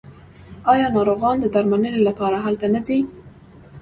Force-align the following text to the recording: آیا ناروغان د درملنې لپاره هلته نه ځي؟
آیا 0.71 0.87
ناروغان 0.95 1.35
د 1.39 1.45
درملنې 1.55 1.91
لپاره 2.07 2.37
هلته 2.45 2.65
نه 2.75 2.79
ځي؟ 2.87 2.99